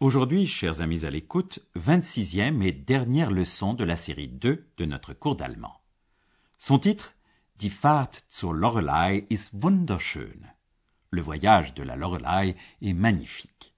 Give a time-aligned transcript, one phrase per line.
[0.00, 5.14] Aujourd'hui, chers amis à l'écoute, 26e et dernière leçon de la série 2 de notre
[5.14, 5.80] cours d'allemand.
[6.58, 7.14] Son titre
[7.60, 10.52] Die Fahrt zur Lorelei ist wunderschön.
[11.10, 13.72] Le voyage de la Lorelei est magnifique.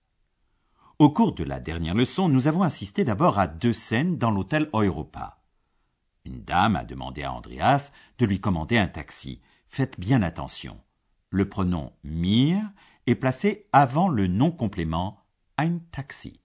[0.99, 4.71] Au cours de la dernière leçon, nous avons assisté d'abord à deux scènes dans l'hôtel
[4.73, 5.43] Europa.
[6.25, 9.43] Une dame a demandé à Andreas de lui commander un taxi.
[9.69, 10.81] Faites bien attention.
[11.29, 12.63] Le pronom mir
[13.07, 15.26] est placé avant le nom complément
[15.59, 16.41] ein Taxi.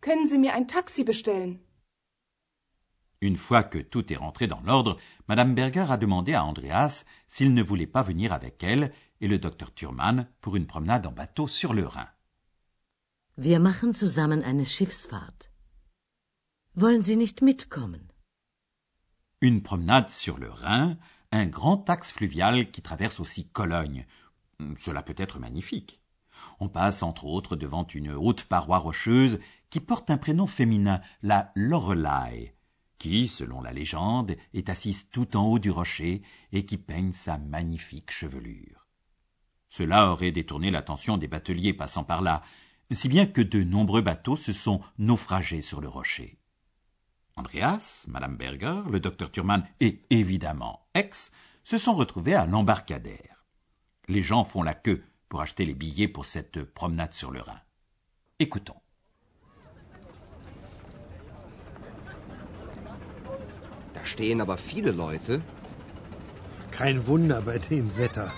[0.00, 1.60] Können Sie mir ein Taxi bestellen?
[3.20, 7.54] Une fois que tout est rentré dans l'ordre, Madame Berger a demandé à Andreas s'il
[7.54, 11.48] ne voulait pas venir avec elle et le docteur Thurman pour une promenade en bateau
[11.48, 12.08] sur le Rhin.
[13.36, 15.50] Wir machen zusammen eine Schiffsfahrt.
[16.74, 18.12] Wollen Sie nicht mitkommen?
[19.40, 20.96] Une promenade sur le Rhin,
[21.32, 24.06] un grand axe fluvial qui traverse aussi Cologne.
[24.76, 26.00] Cela peut être magnifique.
[26.60, 29.38] On passe entre autres devant une haute paroi rocheuse
[29.70, 32.54] qui porte un prénom féminin, la Lorelei,
[32.98, 37.38] qui, selon la légende, est assise tout en haut du rocher et qui peigne sa
[37.38, 38.86] magnifique chevelure.
[39.68, 42.42] Cela aurait détourné l'attention des bateliers passant par là,
[42.90, 46.38] si bien que de nombreux bateaux se sont naufragés sur le rocher.
[47.36, 51.32] Andreas, Madame Berger, le docteur Thurman et évidemment X
[51.64, 53.44] se sont retrouvés à l'embarcadère.
[54.06, 57.60] Les gens font la queue pour acheter les billets pour cette promenade sur le Rhin.
[58.38, 58.80] Écoutons.
[63.94, 65.40] Da stehen aber viele Leute.
[66.70, 68.30] Kein Wunder bei dem Wetter.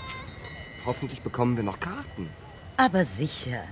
[0.84, 2.30] Hoffentlich bekommen wir noch Karten.
[2.76, 3.64] Aber sicher.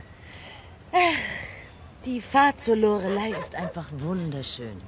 [0.92, 4.78] Ach, die Fahrt zur Lorelei ist einfach wunderschön.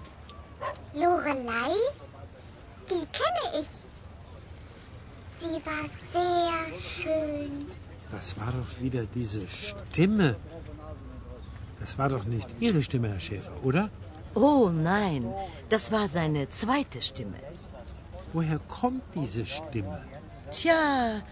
[0.95, 1.75] Lorelei?
[2.89, 3.69] Die kenne ich.
[5.41, 7.71] Sie war sehr schön.
[8.11, 10.37] Das war doch wieder diese Stimme.
[11.81, 13.91] Das war doch nicht Ihre Stimme, Herr Schäfer, oder?
[14.34, 15.33] Oh nein,
[15.69, 17.39] das war seine zweite Stimme.
[18.33, 20.05] Woher kommt diese Stimme?
[20.50, 21.22] Tja,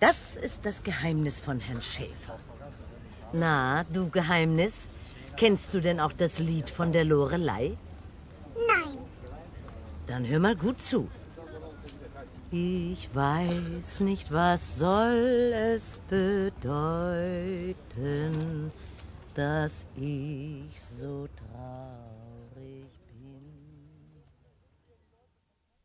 [0.00, 2.38] das ist das Geheimnis von Herrn Schäfer.
[3.32, 4.88] Na, du Geheimnis,
[5.36, 7.76] kennst du denn auch das Lied von der Lorelei?
[8.54, 8.98] Nein,
[10.06, 11.08] Dann hör mal gut zu.
[12.50, 16.62] Ich weiß nicht, was soll es bedeuten,
[19.34, 23.42] dass ich so traurig bin.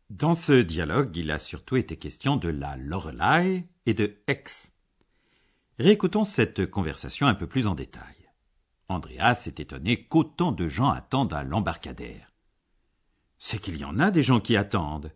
[0.09, 4.71] Dans ce dialogue, il a surtout été question de la Lorelei et de X.
[5.79, 8.15] Réécoutons cette conversation un peu plus en détail.
[8.87, 12.31] Andreas s'est étonné qu'autant de gens attendent à l'embarcadère.
[13.37, 15.11] C'est qu'il y en a des gens qui attendent.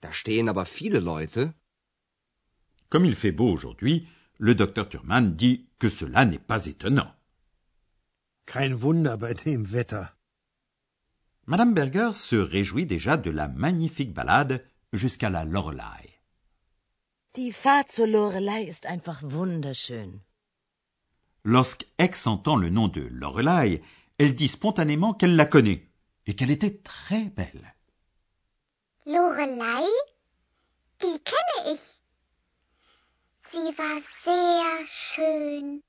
[0.00, 1.52] Da stehen aber viele Leute.
[2.88, 7.12] Comme il fait beau aujourd'hui, le docteur Thurman dit que cela n'est pas étonnant.
[8.46, 10.06] Kein Wunder bei dem Wetter.
[11.46, 16.20] Madame Berger se réjouit déjà de la magnifique balade jusqu'à la Lorelei.
[17.34, 20.20] Die Fahrt zur Lorelei ist einfach wunderschön.
[21.44, 23.80] Lorsqu'Aix entend le nom de Lorelei,
[24.18, 25.86] elle dit spontanément qu'elle la connaît
[26.26, 27.74] et qu'elle était très belle.
[29.08, 29.86] Lorelei?
[31.02, 31.84] Die kenne ich.
[33.50, 35.80] Sie war sehr schön.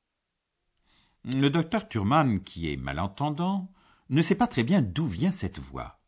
[1.26, 3.72] Le docteur Thurman, qui est malentendant,
[4.10, 6.00] ne sait pas très bien d'où vient cette voix.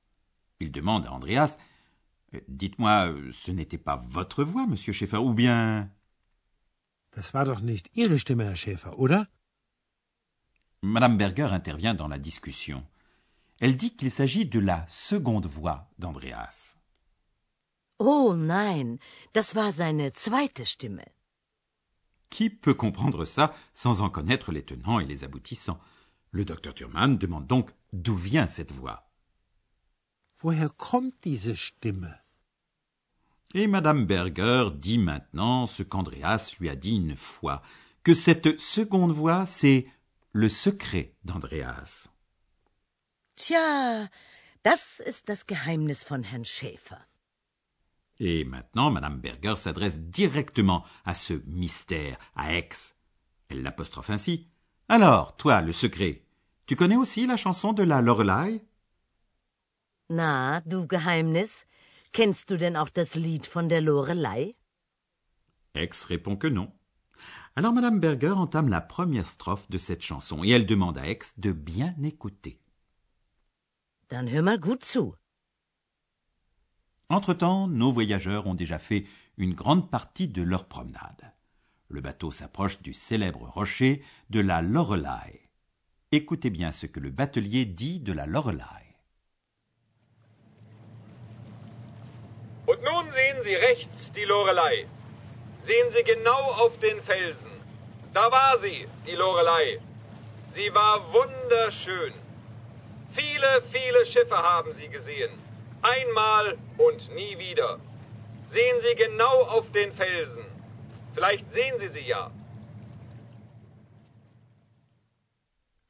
[0.59, 1.57] Il demande à Andreas
[2.33, 5.89] Euh, Dites-moi, euh, ce n'était pas votre voix, monsieur Schaeffer, ou bien.
[7.12, 9.27] Das war doch nicht Ihre Stimme, Herr Schäfer, oder?
[10.81, 12.88] Madame Berger intervient dans la discussion.
[13.59, 16.77] Elle dit qu'il s'agit de la seconde voix d'Andreas.
[18.03, 18.98] Oh nein,
[19.31, 21.06] das war seine zweite Stimme.
[22.31, 25.80] Qui peut comprendre ça sans en connaître les tenants et les aboutissants?
[26.31, 29.07] Le docteur Thurman demande donc d'où vient cette voix.
[30.42, 32.18] Woher kommt diese Stimme?
[33.53, 37.62] Et Madame Berger dit maintenant ce qu'Andreas lui a dit une fois,
[38.03, 39.86] que cette seconde voix, c'est
[40.31, 42.09] le secret d'Andreas.
[43.36, 44.09] Tja,
[44.63, 47.06] das ist das Geheimnis von Herrn Schäfer.
[48.23, 52.69] Et maintenant, Madame Berger s'adresse directement à ce mystère, à Aix.
[53.50, 54.47] Elle l'apostrophe ainsi.
[54.89, 56.23] Alors, toi, le secret,
[56.68, 58.62] tu connais aussi la chanson de la Lorelei?
[60.12, 61.65] Na, du Geheimnis,
[62.12, 64.53] kennst du denn auch das Lied von der Lorelei?
[65.74, 66.71] Ex répond que non.
[67.56, 71.39] Alors Madame Berger entame la première strophe de cette chanson et elle demande à Ex
[71.39, 72.59] de bien écouter.
[74.09, 75.15] Dann hör mal gut zu.
[77.12, 79.04] Entre-temps, nos voyageurs ont déjà fait
[79.38, 81.34] une grande partie de leur promenade.
[81.90, 85.50] Le bateau s'approche du célèbre rocher de la Lorelei.
[86.13, 88.96] Écoutez bien ce que le batelier dit de la Lorelei.
[92.66, 94.86] Und nun sehen Sie rechts die Lorelei.
[95.66, 97.52] Sehen Sie genau auf den Felsen.
[98.13, 99.80] Da war sie, die Lorelei.
[100.56, 102.13] Sie war wunderschön.
[103.12, 105.31] Viele, viele Schiffe haben sie gesehen.
[105.81, 107.80] Einmal und nie wieder.
[108.51, 110.45] Sehen Sie genau auf den Felsen.
[111.13, 112.31] Vielleicht sehen Sie sie ja.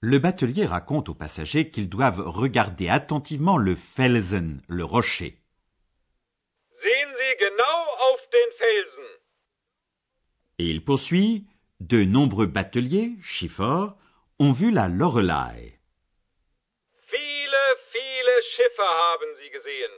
[0.04, 5.34] Le batelier raconte aux passagers qu'ils doivent regarder attentivement le Felsen, le rocher.
[6.84, 7.80] Sehen Sie genau
[8.10, 9.10] auf den Felsen.
[10.58, 11.46] Et il poursuit
[11.82, 13.98] De nombreux bateliers, Schiffer,
[14.38, 15.81] ont vu la Lorelei.
[18.52, 19.92] Viele, viele Schiffe haben sie gesehen.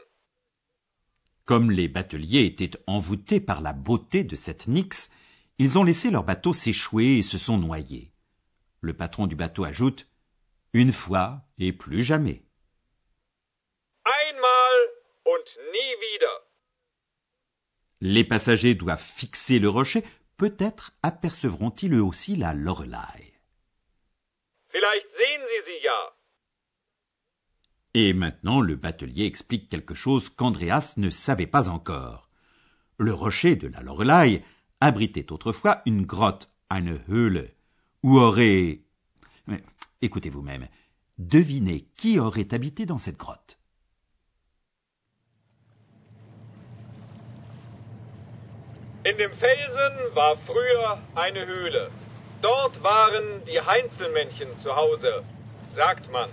[1.46, 5.10] Comme les bateliers étaient envoûtés par la beauté de cette nix,
[5.58, 8.12] ils ont laissé leur bateau s'échouer et se sont noyés.
[8.82, 10.08] Le patron du bateau ajoute
[10.74, 12.44] Une fois et plus jamais.
[14.06, 14.78] Einmal
[15.26, 16.40] und nie wieder.
[18.02, 20.04] Les passagers doivent fixer le rocher,
[20.38, 23.34] peut-être apercevront-ils eux aussi la Lorelei.
[24.70, 26.13] Vielleicht sehen Sie sie ja.
[27.96, 32.30] Et maintenant le batelier explique quelque chose qu'Andreas ne savait pas encore.
[32.98, 34.44] Le rocher de la Lorelei
[34.82, 37.52] abritait autrefois une grotte, eine Höhle,
[38.02, 38.82] où aurait...
[40.02, 40.68] Écoutez vous-même,
[41.20, 43.60] devinez qui aurait habité dans cette grotte?
[49.06, 51.90] In dem Felsen war früher eine Höhle.
[52.42, 55.24] Dort waren die Heinzelmännchen zu Hause,
[55.76, 56.30] sagt man.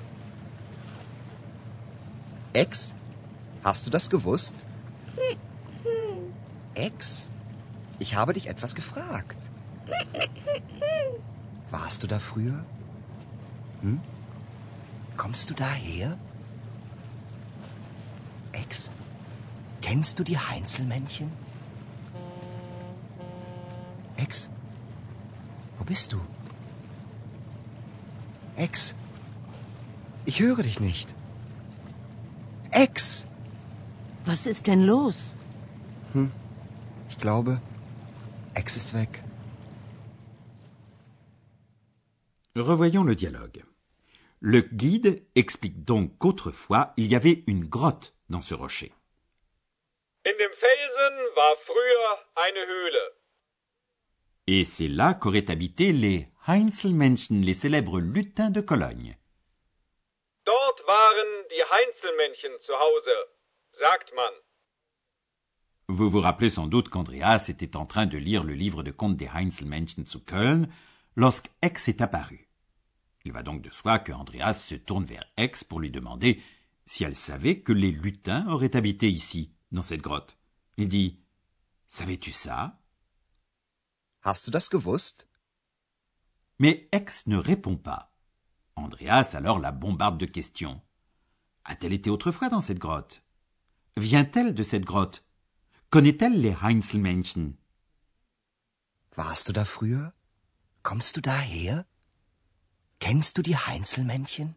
[2.53, 2.95] Ex?
[3.63, 4.55] Hast du das gewusst?
[6.75, 7.31] Ex?
[7.99, 9.51] Ich habe dich etwas gefragt.
[11.71, 12.65] Warst du da früher?
[13.83, 14.01] Hm?
[15.17, 16.19] Kommst du daher?
[18.53, 18.91] Ex?
[19.83, 21.31] Kennst du die Heinzelmännchen?
[24.17, 24.49] Ex?
[25.79, 26.21] Wo bist du?
[28.57, 28.95] Ex?
[30.25, 31.15] Ich höre dich nicht.
[32.73, 33.27] Ex!
[34.25, 35.37] Was ist denn los?
[37.09, 37.61] Ich glaube,
[38.55, 39.23] Ex ist weg.
[42.57, 43.65] Revoyons le dialogue.
[44.41, 48.93] Le guide explique donc qu'autrefois il y avait une grotte dans ce rocher.
[50.25, 53.01] In dem Felsen war früher eine Höhle.
[54.47, 59.17] Et c'est là qu'auraient habité les Heinzelmännchen, les célèbres lutins de Cologne.
[60.51, 63.17] Dort waren die Heinzelmännchen zu Hause,
[63.79, 64.35] sagt man.
[65.87, 69.17] Vous vous rappelez sans doute qu'Andreas était en train de lire le livre de contes
[69.17, 70.73] des Heinzelmännchen zu Köln
[71.15, 72.49] lorsqu'Aix est apparu.
[73.25, 76.43] Il va donc de soi que Andreas se tourne vers Aix pour lui demander
[76.85, 80.37] si elle savait que les lutins auraient habité ici, dans cette grotte.
[80.79, 81.21] Il dit
[81.87, 82.77] Savais-tu ça?
[84.25, 85.29] Hast du das gewusst?
[86.59, 88.10] Mais Aix ne répond pas.
[88.85, 90.81] Andreas alors la bombarde de questions.
[91.65, 93.23] A-t-elle été autrefois dans cette grotte?
[93.97, 95.25] Vient-elle de cette grotte?
[95.91, 97.55] Connaît-elle les Heinzelmännchen?
[99.17, 100.13] Warst du da früher?
[100.83, 101.85] Kommst du daher?
[103.01, 104.55] Kennst du die Heinzelmännchen?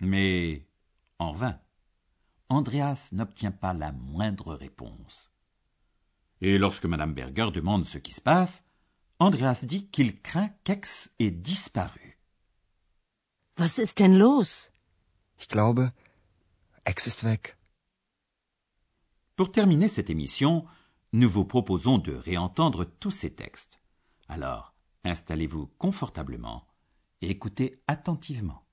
[0.00, 0.66] Mais
[1.18, 1.58] en vain.
[2.48, 5.30] Andreas n'obtient pas la moindre réponse.
[6.40, 8.64] Et lorsque Madame Berger demande ce qui se passe,
[9.18, 12.11] Andreas dit qu'il craint qu'Aix ait disparu.
[13.62, 14.72] Was ist denn los?
[15.38, 15.92] Ich glaube,
[16.84, 17.56] Ex ist weg.
[19.36, 20.66] Pour terminer cette émission,
[21.12, 23.80] nous vous proposons de réentendre tous ces textes.
[24.26, 26.66] Alors, installez-vous confortablement
[27.20, 28.64] et écoutez attentivement.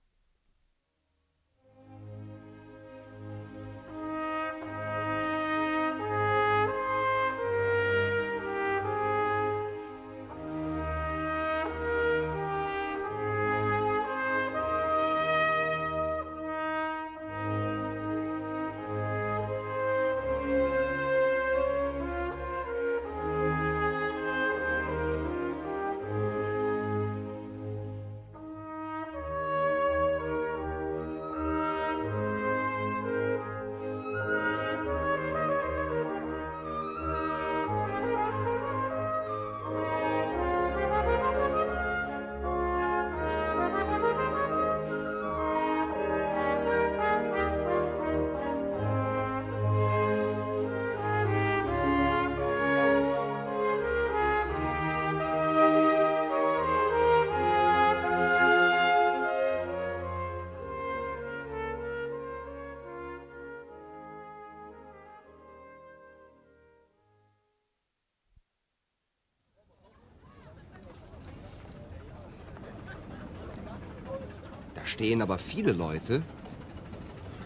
[74.89, 76.21] Stehen aber viele Leute.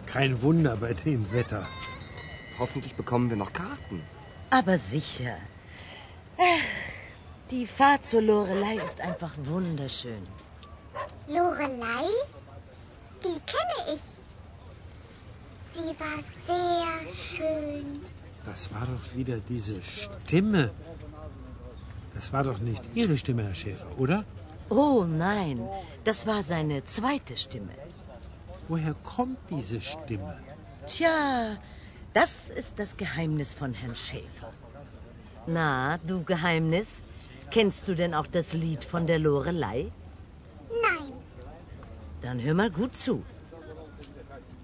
[0.06, 1.68] Kein Wunder bei dem Wetter.
[2.60, 4.02] Hoffentlich bekommen wir noch Karten.
[4.50, 5.36] Aber sicher.
[6.38, 6.70] Ach,
[7.52, 10.24] die Fahrt zur Lorelei ist einfach wunderschön.
[11.28, 12.08] Lorelei?
[13.24, 14.04] Die kenne ich.
[15.76, 16.88] Sie war sehr
[17.30, 17.86] schön.
[18.46, 20.72] Das war doch wieder diese Stimme.
[22.14, 24.24] Das war doch nicht Ihre Stimme, Herr Schäfer, oder?
[24.70, 25.68] Oh nein,
[26.04, 27.74] das war seine zweite Stimme.
[28.68, 30.40] Woher kommt diese Stimme?
[30.88, 31.58] Tja,
[32.14, 34.52] das ist das Geheimnis von Herrn Schäfer.
[35.48, 37.04] Na, du Geheimnis,
[37.52, 39.92] kennst du denn auch das Lied von der Lorelei?
[40.70, 41.12] Nein,
[42.22, 43.24] Dann hör mal gut zu.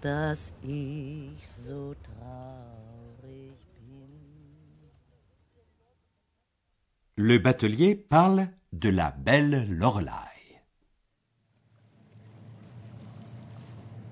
[0.00, 2.53] dass ich so traurig
[7.16, 10.60] Le batelier parle de la belle Lorelei.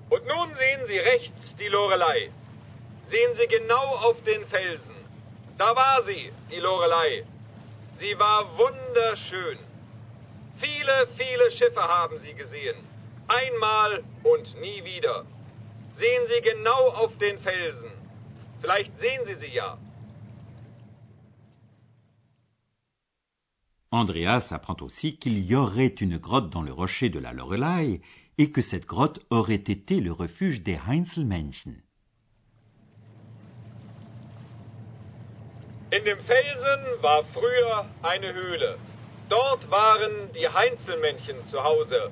[0.09, 2.29] Und nun sehen Sie rechts die Lorelei.
[3.09, 4.95] Sehen Sie genau auf den Felsen.
[5.57, 7.25] Da war sie, die Lorelei.
[7.99, 9.57] Sie war wunderschön.
[10.57, 12.77] Viele, viele Schiffe haben sie gesehen.
[13.27, 15.25] Einmal und nie wieder.
[15.97, 17.91] Sehen Sie genau auf den Felsen.
[18.61, 19.77] Vielleicht sehen Sie sie ja.
[23.93, 28.01] Andreas apprend aussi qu'il y aurait une grotte dans le rocher de la Lorelei
[28.39, 31.83] et que cette grotte aurait été le refuge des Heinzelmännchen.
[35.91, 38.77] In dem Felsen war früher eine Höhle.
[39.29, 42.09] Dort waren die Heinzelmännchen zu Hause,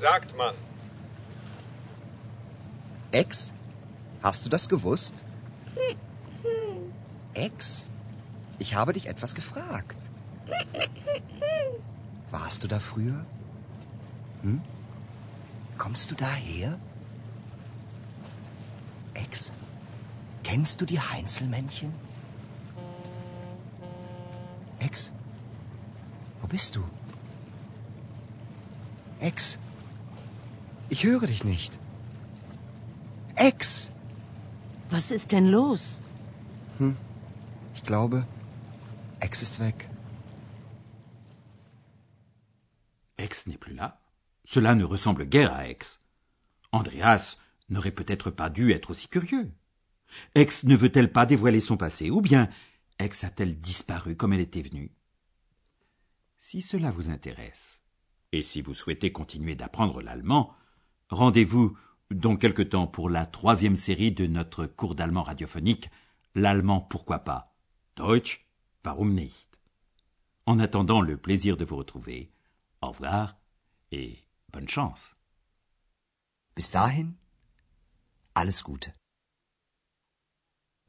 [0.00, 0.54] sagt man.
[3.12, 3.52] Ex?
[4.20, 5.14] Hast du das gewusst?
[7.34, 7.88] Ex?
[8.58, 10.09] Ich habe dich etwas gefragt.
[12.30, 13.24] Warst du da früher?
[14.42, 14.60] Hm?
[15.78, 16.78] Kommst du daher?
[19.14, 19.52] Ex?
[20.44, 21.92] Kennst du die Heinzelmännchen?
[24.78, 25.12] Ex?
[26.40, 26.84] Wo bist du?
[29.20, 29.58] Ex?
[30.88, 31.78] Ich höre dich nicht.
[33.36, 33.90] Ex!
[34.90, 36.00] Was ist denn los?
[37.74, 38.26] Ich glaube,
[39.20, 39.88] Ex ist weg.
[43.20, 44.00] Aix n'est plus là.
[44.44, 45.78] Cela ne ressemble guère à Aix.
[46.72, 49.52] Andreas n'aurait peut-être pas dû être aussi curieux.
[50.34, 52.48] Aix ne veut-elle pas dévoiler son passé, ou bien
[52.98, 54.92] Aix a-t-elle disparu comme elle était venue?
[56.38, 57.80] Si cela vous intéresse,
[58.32, 60.54] et si vous souhaitez continuer d'apprendre l'allemand,
[61.10, 61.76] rendez-vous
[62.10, 65.90] dans quelque temps pour la troisième série de notre cours d'allemand radiophonique,
[66.36, 67.56] L'allemand pourquoi pas?
[67.96, 68.46] Deutsch,
[68.84, 69.48] warum nicht?
[70.46, 72.30] En attendant le plaisir de vous retrouver,
[72.82, 73.36] au revoir
[73.92, 74.18] et
[74.52, 75.16] bonne chance.
[76.56, 77.14] Bis dahin,
[78.34, 78.90] alles Gute.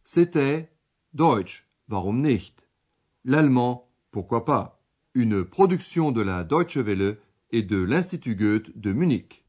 [0.03, 0.69] C'était
[1.13, 2.67] Deutsch, warum nicht?
[3.23, 4.83] L'allemand, pourquoi pas?
[5.13, 7.19] Une production de la Deutsche Welle
[7.51, 9.40] et de l'Institut Goethe de Munich.